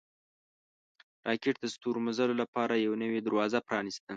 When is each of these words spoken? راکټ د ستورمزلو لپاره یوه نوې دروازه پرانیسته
راکټ 1.27 1.55
د 1.61 1.65
ستورمزلو 1.75 2.33
لپاره 2.41 2.73
یوه 2.85 2.97
نوې 3.03 3.19
دروازه 3.27 3.59
پرانیسته 3.67 4.09